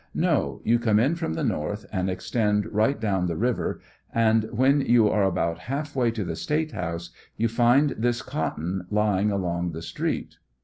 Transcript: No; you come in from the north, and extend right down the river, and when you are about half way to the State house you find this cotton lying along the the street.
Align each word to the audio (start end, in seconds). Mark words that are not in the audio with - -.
No; 0.15 0.61
you 0.63 0.79
come 0.79 0.97
in 0.99 1.13
from 1.13 1.35
the 1.35 1.43
north, 1.43 1.85
and 1.91 2.09
extend 2.09 2.65
right 2.73 2.99
down 2.99 3.27
the 3.27 3.35
river, 3.35 3.79
and 4.11 4.45
when 4.51 4.81
you 4.81 5.07
are 5.07 5.21
about 5.21 5.59
half 5.59 5.95
way 5.95 6.09
to 6.09 6.23
the 6.23 6.35
State 6.35 6.71
house 6.71 7.11
you 7.37 7.47
find 7.47 7.91
this 7.91 8.23
cotton 8.23 8.87
lying 8.89 9.31
along 9.31 9.73
the 9.73 9.77
the 9.77 9.81
street. 9.83 10.37